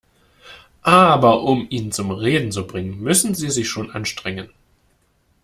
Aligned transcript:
Aber 0.81 1.43
um 1.43 1.67
ihn 1.69 1.91
zum 1.91 2.09
Reden 2.09 2.51
zu 2.51 2.65
bringen, 2.65 3.01
müssen 3.01 3.35
Sie 3.35 3.51
sich 3.51 3.69
schon 3.69 3.91
anstrengen. 3.91 4.49